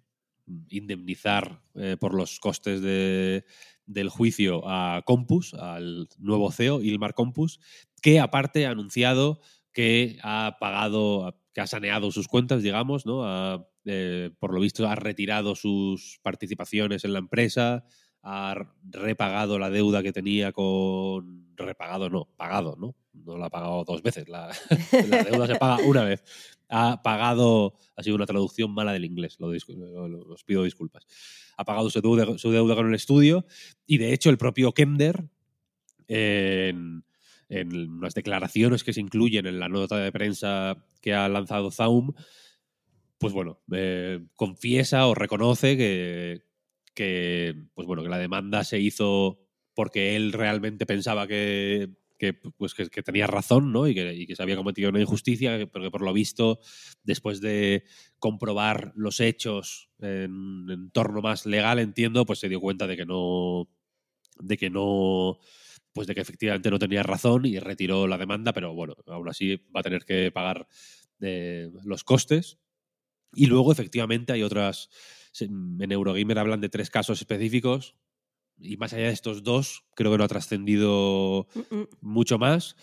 indemnizar 0.70 1.62
eh, 1.76 1.98
por 2.00 2.14
los 2.14 2.40
costes 2.40 2.82
de, 2.82 3.46
del 3.86 4.10
juicio 4.10 4.64
a 4.68 5.02
Compus, 5.06 5.54
al 5.54 6.08
nuevo 6.20 6.52
CEO, 6.52 6.82
Ilmar 6.82 7.14
Compus, 7.14 7.60
que 8.02 8.20
aparte 8.20 8.66
ha 8.66 8.72
anunciado 8.72 9.42
que 9.74 10.18
ha 10.24 10.58
pagado, 10.60 11.40
que 11.58 11.62
ha 11.62 11.66
saneado 11.66 12.12
sus 12.12 12.28
cuentas, 12.28 12.62
digamos, 12.62 13.08
¿no? 13.08 13.68
Eh, 13.84 14.30
por 14.38 14.54
lo 14.54 14.60
visto 14.60 14.88
ha 14.88 14.94
retirado 14.94 15.56
sus 15.56 16.20
participaciones 16.22 17.04
en 17.04 17.14
la 17.14 17.18
empresa, 17.18 17.84
ha 18.22 18.54
repagado 18.84 19.58
la 19.58 19.72
deuda 19.72 20.04
que 20.04 20.14
tenía 20.14 20.52
con... 20.52 21.48
Repagado, 21.56 22.12
no, 22.12 22.30
pagado, 22.38 22.76
¿no? 22.78 22.96
No 23.12 23.40
la 23.40 23.48
ha 23.48 23.50
pagado 23.50 23.84
dos 23.86 24.04
veces, 24.04 24.30
la, 24.30 24.52
deuda 25.32 25.48
se 25.48 25.56
paga 25.56 25.84
una 25.84 26.04
vez. 26.04 26.24
Ha 26.70 27.02
pagado, 27.02 27.74
ha 27.96 28.04
sido 28.04 28.18
una 28.18 28.28
traducción 28.28 28.72
mala 28.72 28.94
del 28.94 29.06
inglés, 29.06 29.38
lo, 29.40 29.48
os 29.48 30.44
pido 30.44 30.64
disculpas. 30.64 31.08
Ha 31.58 31.66
pagado 31.66 31.90
su 31.90 32.02
deuda, 32.02 32.76
con 32.76 32.88
el 32.88 32.94
estudio 32.94 33.48
y 33.88 33.98
de 33.98 34.14
hecho 34.14 34.30
el 34.30 34.38
propio 34.38 34.74
Kender, 34.74 35.28
en, 36.08 37.04
en 37.50 38.02
las 38.02 38.14
declaraciones 38.14 38.84
que 38.84 38.94
se 38.94 39.02
incluyen 39.02 39.46
en 39.46 39.60
la 39.60 39.70
nota 39.70 39.98
de 39.98 40.12
prensa 40.12 40.84
que 41.02 41.14
ha 41.14 41.30
lanzado 41.30 41.72
Zaum, 41.72 42.14
pues 43.18 43.34
bueno, 43.34 43.62
eh, 43.72 44.20
confiesa 44.36 45.08
o 45.08 45.16
reconoce 45.16 45.78
que, 45.78 46.44
que, 46.94 47.56
pues 47.74 47.88
bueno, 47.88 48.04
que 48.04 48.10
la 48.10 48.18
demanda 48.18 48.64
se 48.64 48.80
hizo 48.80 49.40
porque 49.74 50.16
él 50.16 50.34
realmente 50.34 50.88
pensaba 50.88 51.28
que, 51.28 51.94
pues 52.58 52.74
que, 52.74 53.04
tenía 53.04 53.28
razón 53.28 53.72
¿no? 53.72 53.88
y, 53.88 53.94
que, 53.94 54.36
se 54.36 54.42
había 54.42 54.56
cometido 54.56 54.90
una 54.90 55.02
injusticia, 55.02 55.70
pero 55.72 55.86
que 55.86 55.92
por 55.92 56.02
lo 56.02 56.14
visto, 56.14 56.60
después 57.04 57.42
de 57.42 57.84
comprobar 58.18 58.92
los 58.96 59.20
hechos 59.20 59.92
en 60.00 60.66
entorno 60.70 61.22
más 61.22 61.46
legal, 61.46 61.78
entiendo, 61.78 62.26
pues 62.26 62.40
se 62.40 62.50
dio 62.50 62.60
cuenta 62.60 62.88
de 62.88 62.98
que 62.98 63.06
no. 63.06 63.70
de 64.40 64.58
que 64.58 64.72
no. 64.72 65.38
Pues 65.98 66.06
de 66.06 66.14
que 66.14 66.22
efectivamente 66.22 66.70
no 66.70 66.78
tenía 66.78 67.02
razón 67.02 67.48
y 67.48 67.58
retiró 67.58 68.06
la 68.06 68.20
demanda, 68.20 68.54
pero 68.54 68.72
bueno, 68.72 68.94
aún 69.08 69.28
así 69.30 69.56
va 69.76 69.80
a 69.80 69.84
tener 69.84 70.06
que 70.06 70.32
pagar 70.32 70.68
eh, 71.22 71.72
los 71.86 72.04
costes. 72.04 72.60
Y 73.34 73.48
luego, 73.48 73.72
efectivamente, 73.72 74.32
hay 74.32 74.44
otras. 74.44 74.90
En 75.40 75.92
Eurogamer 75.92 76.38
hablan 76.38 76.62
de 76.62 76.70
tres 76.70 76.92
casos 76.92 77.20
específicos. 77.20 77.96
Y 78.60 78.78
más 78.78 78.94
allá 78.94 79.08
de 79.08 79.14
estos 79.14 79.42
dos, 79.42 79.86
creo 79.96 80.12
que 80.12 80.20
no 80.20 80.24
ha 80.24 80.28
trascendido 80.28 81.48
mucho 82.00 82.38
más. 82.38 82.76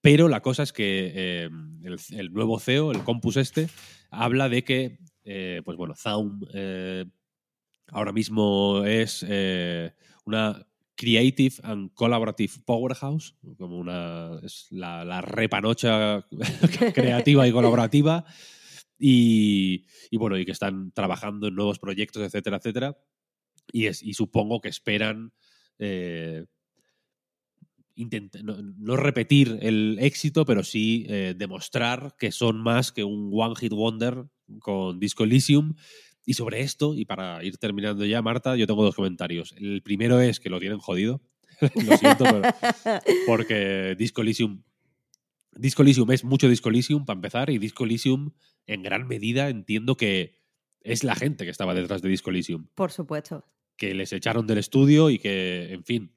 Pero 0.00 0.26
la 0.26 0.42
cosa 0.42 0.64
es 0.64 0.72
que 0.72 1.12
eh, 1.14 1.50
el, 1.84 2.32
nuevo 2.32 2.58
CEO, 2.58 2.90
el 2.90 3.04
Compus 3.04 3.36
este, 3.36 3.68
habla 4.10 4.48
de 4.48 4.64
que, 4.64 4.98
eh, 5.22 5.62
pues 5.64 5.76
bueno, 5.76 5.94
Zaum 5.94 6.40
eh, 6.52 7.04
ahora 7.92 8.10
mismo 8.10 8.82
es 8.84 9.24
una 10.24 10.66
Creative 10.96 11.56
and 11.62 11.92
Collaborative 11.94 12.54
Powerhouse, 12.64 13.36
como 13.58 13.78
una 13.78 14.40
es 14.42 14.66
la, 14.70 15.20
repanocha 15.20 16.24
creativa 16.94 17.46
y 17.46 17.52
colaborativa 17.52 18.24
y, 18.98 19.84
bueno, 20.12 20.38
y 20.38 20.44
que 20.46 20.52
están 20.52 20.92
trabajando 20.92 21.48
en 21.48 21.54
nuevos 21.54 21.78
proyectos, 21.78 22.22
etcétera, 22.22 22.56
etcétera. 22.56 22.98
Y, 23.72 23.86
es, 23.86 24.02
y 24.02 24.14
supongo 24.14 24.60
que 24.60 24.68
esperan 24.68 25.32
eh, 25.78 26.46
no, 28.42 28.96
repetir 28.96 29.58
el 29.62 29.98
éxito, 30.00 30.44
pero 30.44 30.62
sí 30.62 31.06
eh, 31.08 31.34
demostrar 31.36 32.14
que 32.18 32.32
son 32.32 32.62
más 32.62 32.92
que 32.92 33.04
un 33.04 33.30
One 33.32 33.56
Hit 33.56 33.72
Wonder 33.72 34.24
con 34.60 34.98
Disco 34.98 35.24
Elysium. 35.24 35.74
Y 36.26 36.34
sobre 36.34 36.60
esto, 36.60 36.94
y 36.94 37.06
para 37.06 37.42
ir 37.42 37.56
terminando 37.56 38.04
ya, 38.04 38.20
Marta, 38.20 38.56
yo 38.56 38.66
tengo 38.66 38.84
dos 38.84 38.94
comentarios. 38.94 39.54
El 39.56 39.80
primero 39.80 40.20
es 40.20 40.40
que 40.40 40.50
lo 40.50 40.60
tienen 40.60 40.78
jodido. 40.78 41.22
lo 41.86 41.96
siento, 41.96 42.24
pero 42.24 42.42
porque 43.26 43.94
Disco 43.96 44.20
Elysium 44.20 44.62
Disco 45.58 45.82
Elysium 45.82 46.10
es 46.12 46.22
mucho 46.22 46.48
Disco 46.48 46.68
Elysium 46.68 47.06
para 47.06 47.16
empezar 47.16 47.48
y 47.48 47.58
Disco 47.58 47.84
Elysium 47.84 48.32
en 48.66 48.82
gran 48.82 49.08
medida 49.08 49.48
entiendo 49.48 49.96
que 49.96 50.36
es 50.80 51.02
la 51.02 51.14
gente 51.14 51.44
que 51.44 51.50
estaba 51.50 51.74
detrás 51.74 52.02
de 52.02 52.08
Disco 52.08 52.30
Elysium. 52.30 52.68
Por 52.74 52.92
supuesto. 52.92 53.44
Que 53.76 53.94
les 53.94 54.12
echaron 54.12 54.46
del 54.46 54.58
estudio 54.58 55.10
y 55.10 55.18
que, 55.18 55.72
en 55.72 55.84
fin, 55.84 56.12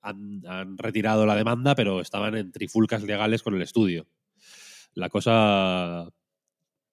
han, 0.00 0.78
retirado 0.78 1.26
la 1.26 1.36
demanda, 1.36 1.74
pero 1.74 2.00
estaban 2.00 2.36
en 2.36 2.50
trifulcas 2.50 3.02
legales 3.02 3.42
con 3.42 3.54
el 3.54 3.62
estudio. 3.62 4.06
La 4.94 5.08
cosa, 5.08 6.08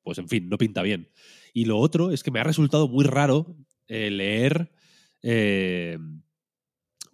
pues 0.03 0.17
en 0.19 0.29
fin, 0.29 0.49
no 0.49 0.57
pinta 0.57 0.81
bien. 0.83 1.09
Y 1.57 1.65
lo 1.65 1.79
otro 1.79 2.11
es 2.11 2.21
que 2.21 2.29
me 2.29 2.39
ha 2.39 2.43
resultado 2.43 2.87
muy 2.87 3.03
raro 3.03 3.55
eh, 3.87 4.11
leer 4.11 4.71
eh, 5.23 5.97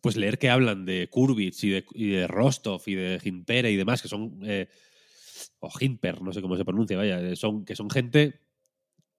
pues 0.01 0.17
leer 0.17 0.37
que 0.37 0.49
hablan 0.49 0.83
de 0.83 1.07
Kurbitz 1.09 1.63
y 1.63 1.69
de, 1.69 2.27
Rostov 2.27 2.81
y 2.87 2.95
de 2.95 3.21
Himpere 3.23 3.71
y 3.71 3.77
demás, 3.77 4.01
que 4.01 4.09
son. 4.09 4.39
Eh, 4.43 4.67
o 5.59 5.71
Himper, 5.79 6.21
no 6.21 6.33
sé 6.33 6.41
cómo 6.41 6.57
se 6.57 6.65
pronuncia, 6.65 6.97
vaya, 6.97 7.21
eh, 7.21 7.37
son, 7.37 7.63
que 7.63 7.73
son 7.73 7.89
gente 7.89 8.41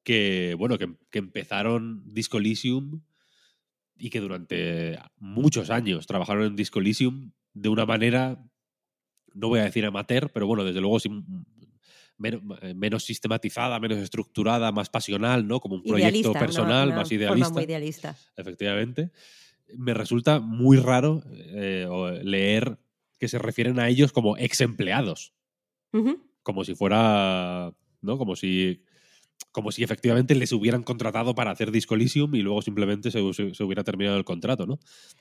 que, 0.03 0.55
bueno, 0.59 0.77
que, 0.77 0.95
empezaron 1.19 2.05
Disco 2.13 2.37
Elysium 2.37 3.01
y 3.97 4.11
que 4.11 4.21
durante 4.21 4.99
muchos 5.17 5.71
años 5.71 6.07
trabajaron 6.07 6.45
en 6.45 6.57
Disco 6.57 6.81
Elysium 6.81 7.33
de 7.55 7.71
una 7.71 7.87
manera, 7.87 8.45
no 9.33 9.49
voy 9.49 9.61
a 9.61 9.65
decir 9.65 9.87
amateur, 9.87 10.31
pero 10.35 10.47
bueno, 10.47 10.65
desde 10.65 10.83
luego 10.83 11.01
menos, 12.17 13.05
sistematizada, 13.05 13.79
menos 13.81 13.99
estructurada, 13.99 14.73
más 14.73 14.89
pasional, 14.89 15.47
¿no? 15.47 15.61
Como 15.61 15.77
un 15.77 15.83
proyecto 15.83 16.33
personal, 16.33 16.95
más 16.95 17.11
idealista. 17.11 17.63
idealista. 17.63 18.17
Efectivamente 18.37 19.11
me 19.77 19.95
resulta 19.95 20.41
muy 20.41 20.77
raro 20.77 21.23
eh, 21.31 21.89
leer 22.23 22.79
que 23.19 23.29
se 23.29 23.39
refieren 23.39 23.79
a 23.79 23.89
ellos 23.89 24.13
como 24.13 24.37
ex 24.37 24.61
empleados. 24.61 25.33
Como 26.43 26.65
si 26.65 26.75
fuera. 26.75 27.73
¿No? 28.01 28.19
Como 28.19 28.35
si. 28.35 28.83
Como 29.53 29.71
si 29.71 29.85
efectivamente 29.85 30.35
les 30.35 30.51
hubieran 30.51 30.83
contratado 30.83 31.37
para 31.37 31.53
hacer 31.53 31.71
Disco 31.71 31.95
Elysium 31.95 32.35
y 32.35 32.41
luego 32.41 32.61
simplemente 32.61 33.13
se, 33.13 33.21
hubiera 33.21 33.85
terminado 33.85 34.17
el 34.17 34.25
contrato, 34.25 34.67
¿no? 34.67 34.81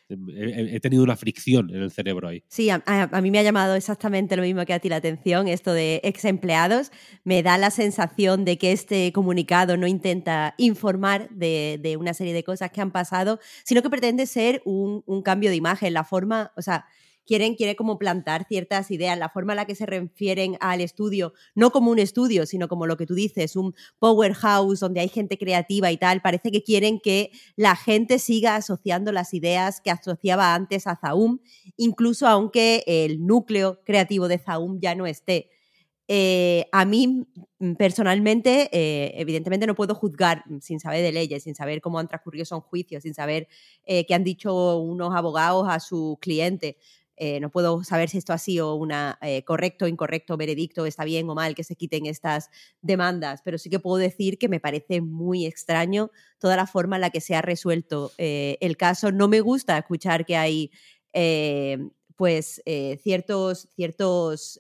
He, 0.10 0.80
tenido 0.80 1.04
una 1.04 1.16
fricción 1.16 1.70
en 1.70 1.84
el 1.84 1.92
cerebro 1.92 2.28
ahí. 2.28 2.44
Sí, 2.48 2.72
a, 2.72 2.82
mí 3.22 3.30
me 3.30 3.38
ha 3.38 3.44
llamado 3.44 3.76
exactamente 3.76 4.36
lo 4.36 4.42
mismo 4.42 4.66
que 4.66 4.74
a 4.74 4.80
ti 4.80 4.90
la 4.90 4.96
atención, 4.96 5.48
esto 5.48 5.72
de 5.72 6.02
ex 6.04 6.26
empleados. 6.26 6.92
Me 7.24 7.44
da 7.44 7.60
la 7.60 7.70
sensación 7.70 8.44
de 8.44 8.58
que 8.58 8.72
este 8.72 9.12
comunicado 9.12 9.78
no 9.78 9.86
intenta 9.86 10.56
informar 10.58 11.30
de, 11.30 11.80
de 11.80 11.98
una 11.98 12.16
serie 12.16 12.34
de 12.34 12.44
cosas 12.44 12.72
que 12.72 12.82
han 12.82 12.92
pasado, 12.92 13.40
sino 13.64 13.84
que 13.84 13.92
pretende 13.92 14.26
ser 14.26 14.64
un, 14.66 15.04
un 15.06 15.22
cambio 15.22 15.52
de 15.52 15.58
imagen, 15.58 15.94
la 15.94 16.04
forma, 16.04 16.52
o 16.58 16.64
sea, 16.64 16.86
quieren, 17.26 17.56
quiere 17.56 17.76
como 17.76 17.98
plantar 17.98 18.46
ciertas 18.48 18.92
ideas, 18.92 19.18
la 19.18 19.30
forma 19.30 19.54
en 19.54 19.58
la 19.58 19.66
que 19.66 19.76
se 19.76 19.86
refieren 19.86 20.58
al 20.60 20.82
estudio, 20.82 21.34
no 21.56 21.72
como 21.72 21.92
un 21.92 22.00
estudio, 22.00 22.46
sino 22.46 22.68
como 22.68 22.88
lo 22.88 22.98
que 22.98 23.06
tú 23.06 23.16
dices, 23.16 23.56
un 23.56 23.76
powerhouse 24.00 24.80
donde 24.80 25.00
hay 25.00 25.10
gente 25.10 25.38
creativa 25.38 25.92
y 25.92 25.98
tal, 25.98 26.22
parece 26.22 26.52
que 26.52 26.64
quieren 26.64 27.00
que 27.00 27.32
la 27.56 27.76
gente 27.76 28.20
siga 28.20 28.56
asociando 28.56 29.12
las 29.12 29.34
ideas 29.34 29.82
que 29.82 29.92
asociaba 29.92 30.54
antes 30.56 30.88
a 30.88 30.96
Zaum, 30.96 31.40
incluso 31.78 32.28
aunque 32.28 32.84
el 32.88 33.26
núcleo 33.26 33.82
creativo 33.86 34.28
de 34.28 34.38
Zaum 34.38 34.80
ya 34.80 34.96
no 34.96 35.06
esté. 35.06 35.50
Eh, 36.10 36.68
a 36.74 36.84
mí 36.86 37.26
mm, 37.60 37.74
personalmente, 37.76 38.70
eh, 38.74 39.14
evidentemente 39.16 39.66
no 39.66 39.76
puedo 39.76 39.96
juzgar 39.96 40.44
sin 40.60 40.80
saber 40.80 41.02
de 41.02 41.14
leyes, 41.14 41.44
sin 41.44 41.56
saber 41.56 41.80
cómo 41.82 41.98
han 41.98 42.08
transcurrido 42.08 42.44
esos 42.44 42.64
juicios, 42.66 43.04
sin 43.04 43.14
saber 43.14 43.48
eh, 43.86 44.06
qué 44.06 44.14
han 44.14 44.24
dicho 44.24 44.78
unos 44.80 45.16
abogados 45.16 45.66
a 45.70 45.80
su 45.80 46.18
cliente. 46.22 46.78
Eh, 47.16 47.40
no 47.40 47.52
puedo 47.52 47.84
saber 47.84 48.10
si 48.10 48.18
esto 48.18 48.34
ha 48.34 48.38
sido 48.38 48.76
un 48.76 48.92
eh, 48.92 49.44
correcto 49.46 49.88
incorrecto 49.88 50.36
veredicto, 50.36 50.86
está 50.86 51.04
bien 51.04 51.30
o 51.30 51.36
mal 51.36 51.54
que 51.54 51.64
se 51.64 51.76
quiten 51.76 52.06
estas 52.06 52.50
demandas, 52.82 53.42
pero 53.44 53.58
sí 53.58 53.70
que 53.70 53.80
puedo 53.80 53.98
decir 53.98 54.38
que 54.40 54.50
me 54.50 54.60
parece 54.60 55.02
muy 55.02 55.46
extraño 55.46 56.10
toda 56.40 56.56
la 56.56 56.66
forma 56.66 56.96
en 56.96 57.02
la 57.02 57.10
que 57.12 57.22
se 57.22 57.36
ha 57.36 57.42
resuelto 57.42 58.12
eh, 58.18 58.58
el 58.62 58.78
caso. 58.78 59.12
No 59.12 59.28
me 59.28 59.42
gusta 59.42 59.78
escuchar 59.78 60.26
que 60.26 60.38
hay 60.38 60.72
pues 62.16 62.60
ciertos, 63.04 63.70
ciertos 63.76 64.60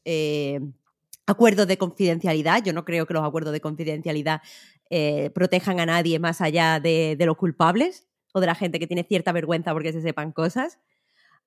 acuerdos 1.25 1.65
de 1.65 1.77
confidencialidad. 1.79 2.63
Yo 2.63 2.73
no 2.73 2.85
creo 2.85 3.07
que 3.07 3.15
los 3.15 3.23
acuerdos 3.23 3.53
de 3.53 3.59
confidencialidad 3.59 4.41
protejan 5.33 5.79
a 5.79 5.87
nadie 5.87 6.19
más 6.19 6.41
allá 6.41 6.79
de, 6.79 7.15
de 7.17 7.25
los 7.25 7.37
culpables 7.37 8.05
o 8.33 8.39
de 8.39 8.45
la 8.45 8.53
gente 8.53 8.77
que 8.77 8.85
tiene 8.85 9.03
cierta 9.03 9.31
vergüenza 9.31 9.73
porque 9.73 9.93
se 9.93 10.01
sepan 10.01 10.31
cosas. 10.31 10.77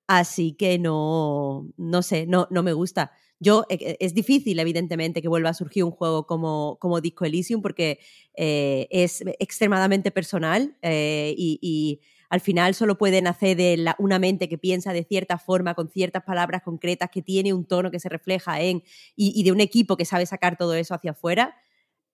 Así 0.07 0.53
que 0.53 0.79
no, 0.79 1.69
no 1.77 2.01
sé, 2.01 2.25
no, 2.25 2.47
no 2.49 2.63
me 2.63 2.73
gusta. 2.73 3.11
Yo, 3.39 3.65
eh, 3.69 3.97
es 3.99 4.13
difícil, 4.13 4.59
evidentemente, 4.59 5.21
que 5.21 5.27
vuelva 5.27 5.49
a 5.49 5.53
surgir 5.53 5.83
un 5.83 5.91
juego 5.91 6.25
como, 6.25 6.77
como 6.79 7.01
Disco 7.01 7.25
Elysium 7.25 7.61
porque 7.61 7.99
eh, 8.35 8.87
es 8.89 9.23
extremadamente 9.39 10.11
personal 10.11 10.75
eh, 10.81 11.33
y, 11.37 12.01
al 12.29 12.41
final 12.41 12.75
solo 12.75 12.97
puede 12.97 13.21
nacer 13.21 13.55
de 13.55 13.93
una 13.99 14.19
mente 14.19 14.49
que 14.49 14.57
piensa 14.57 14.91
de 14.91 15.05
cierta 15.05 15.37
forma, 15.37 15.75
con 15.75 15.89
ciertas 15.89 16.23
palabras 16.23 16.61
concretas, 16.61 17.09
que 17.09 17.21
tiene 17.21 17.53
un 17.53 17.63
tono 17.63 17.89
que 17.89 18.01
se 18.01 18.09
refleja 18.09 18.59
en, 18.59 18.83
y, 19.15 19.41
de 19.43 19.53
un 19.53 19.61
equipo 19.61 19.95
que 19.95 20.03
sabe 20.03 20.25
sacar 20.25 20.57
todo 20.57 20.73
eso 20.73 20.93
hacia 20.93 21.11
afuera. 21.11 21.55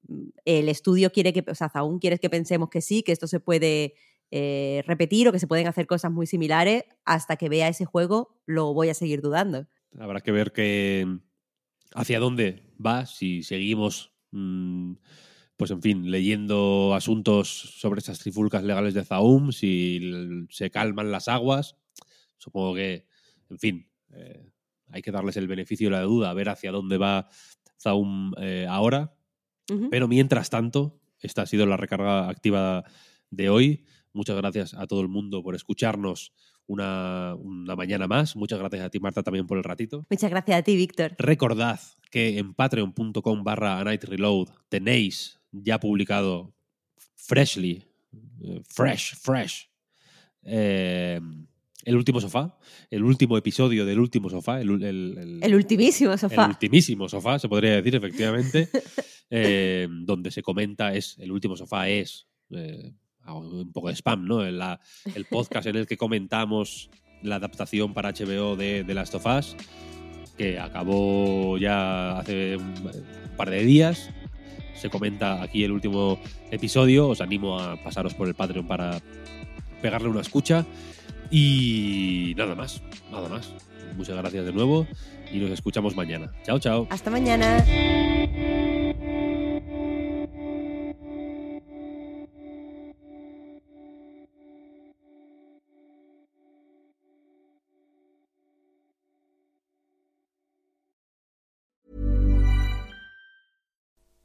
Mm, 0.08 0.28
el 0.46 0.70
estudio 0.70 1.12
quiere 1.12 1.34
que, 1.34 1.44
o 1.50 1.56
sea, 1.56 1.72
aún 1.74 1.98
quieres 1.98 2.20
que 2.20 2.30
pensemos 2.30 2.70
que 2.70 2.82
sí, 2.82 3.02
que 3.02 3.12
esto 3.12 3.26
se 3.26 3.40
puede 3.40 3.96
repetir 4.88 5.28
o 5.28 5.32
que 5.32 5.40
se 5.40 5.48
pueden 5.48 5.68
hacer 5.68 5.86
cosas 5.86 6.12
muy 6.12 6.26
similares, 6.26 6.84
hasta 7.06 7.36
que 7.36 7.50
vea 7.50 7.68
ese 7.68 7.86
juego 7.86 8.42
lo 8.46 8.74
voy 8.74 8.90
a 8.90 8.94
seguir 8.94 9.22
dudando. 9.22 9.68
Habrá 10.00 10.22
que 10.22 10.32
ver 10.32 10.52
que, 10.52 11.20
hacia 11.94 12.20
dónde 12.20 12.64
va, 12.84 13.06
si 13.06 13.44
seguimos, 13.44 14.14
mm, 14.32 14.94
pues 15.58 15.72
en 15.72 15.82
fin, 15.82 16.12
leyendo 16.12 16.94
asuntos 16.96 17.48
sobre 17.50 18.00
estas 18.00 18.20
trifulcas 18.20 18.64
legales 18.64 18.94
de 18.94 19.06
Zaum, 19.06 19.52
si 19.52 20.02
se 20.50 20.72
calman 20.72 21.12
las 21.12 21.28
aguas. 21.28 21.78
Supongo 22.38 22.76
que, 22.76 23.06
en 23.50 23.60
fin, 23.60 23.90
eh, 24.12 24.52
hay 24.88 25.02
que 25.02 25.12
darles 25.12 25.38
el 25.38 25.48
beneficio 25.48 25.90
de 25.90 25.96
la 25.96 26.02
duda, 26.02 26.30
a 26.30 26.34
ver 26.34 26.50
hacia 26.50 26.72
dónde 26.72 26.98
va 26.98 27.30
Zaum 27.80 28.34
eh, 28.38 28.66
ahora. 28.70 29.16
Pero 29.90 30.10
mientras 30.10 30.50
tanto, 30.50 31.00
esta 31.20 31.44
ha 31.44 31.46
sido 31.46 31.66
la 31.66 31.78
recarga 31.78 32.28
activa 32.28 32.84
de 33.30 33.50
hoy. 33.50 33.86
Muchas 34.14 34.38
gracias 34.38 34.74
a 34.76 34.86
todo 34.86 35.02
el 35.02 35.08
mundo 35.08 35.42
por 35.42 35.56
escucharnos 35.56 36.32
una, 36.68 37.36
mañana 37.76 38.08
más. 38.08 38.36
Muchas 38.36 38.60
gracias 38.60 38.86
a 38.86 38.90
ti, 38.90 39.00
Marta, 39.00 39.24
también 39.24 39.48
por 39.48 39.58
el 39.58 39.64
ratito. 39.64 40.06
Muchas 40.10 40.30
gracias 40.30 40.60
a 40.60 40.62
ti, 40.62 40.76
Víctor. 40.76 41.16
Recordad 41.18 41.80
que 42.12 42.38
en 42.38 42.54
patreon.com 42.54 43.44
barra 43.44 43.84
Night 43.84 44.04
Reload 44.04 44.50
tenéis 44.70 45.40
ya 45.52 45.80
publicado 45.80 46.54
freshly, 47.16 47.84
eh, 48.44 48.62
fresh, 48.68 49.16
fresh, 49.16 49.70
eh, 50.44 51.20
el 51.86 51.96
último 51.96 52.22
sofá, 52.22 52.58
el 52.90 53.04
último 53.04 53.38
episodio 53.38 53.86
del 53.86 54.00
último 54.00 54.30
sofá, 54.30 54.62
el, 54.62 54.84
el, 55.42 55.56
ultimísimo 55.56 56.18
sofá. 56.18 56.46
El 56.46 56.50
ultimísimo 56.52 57.10
sofá, 57.10 57.40
se 57.40 57.50
podría 57.50 57.76
decir, 57.76 57.96
efectivamente, 57.96 58.70
eh, 59.30 59.88
donde 59.90 60.32
se 60.32 60.42
comenta, 60.42 60.94
es 60.94 61.18
el 61.20 61.32
último 61.32 61.58
sofá 61.58 61.90
es 61.90 62.28
un 63.28 63.72
poco 63.72 63.90
de 63.90 63.96
spam, 63.96 64.26
¿no? 64.26 64.44
El, 64.44 64.62
el 65.16 65.26
podcast 65.26 65.68
en 65.68 65.78
el 65.78 65.88
que 65.88 65.98
comentamos 65.98 66.90
la 67.22 67.36
adaptación 67.36 67.94
para 67.94 68.12
HBO 68.12 68.56
de, 68.56 68.84
de 68.84 68.94
Last 68.94 69.16
of 69.16 69.26
Us, 69.26 69.56
que 70.38 70.60
acabó 70.60 71.58
ya 71.58 72.20
hace 72.20 72.58
un 72.58 72.74
par 73.38 73.50
de 73.50 73.64
días. 73.64 74.10
Se 74.76 74.90
comenta 74.90 75.42
aquí 75.42 75.64
el 75.64 75.72
último 75.72 76.20
episodio. 76.52 77.08
Os 77.08 77.22
animo 77.22 77.60
a 77.60 77.82
pasaros 77.82 78.14
por 78.14 78.28
el 78.28 78.36
Patreon 78.36 78.68
para 78.68 79.00
pegarle 79.82 80.10
una 80.10 80.22
escucha. 80.22 80.66
Y 81.32 82.34
nada 82.38 82.56
más, 82.56 82.82
nada 83.12 83.30
más. 83.30 83.54
Muchas 83.96 84.18
gracias 84.18 84.46
de 84.46 84.54
nuevo 84.54 84.88
y 85.32 85.38
nos 85.38 85.52
escuchamos 85.52 85.96
mañana. 85.96 86.32
Chao, 86.44 86.60
chao. 86.60 86.88
Hasta 86.90 87.10
mañana. 87.10 87.64